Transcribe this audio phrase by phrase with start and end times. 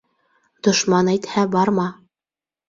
[0.67, 1.87] Дошман әйтһә барма.